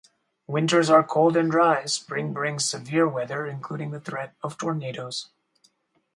Winters 0.47 0.89
are 0.89 1.03
cold 1.03 1.37
and 1.37 1.51
dry, 1.51 1.85
spring 1.85 2.33
brings 2.33 2.65
severe 2.65 3.07
weather, 3.07 3.45
including 3.45 3.91
the 3.91 3.99
threat 3.99 4.33
of 4.41 4.57
tornadoes. 4.57 5.29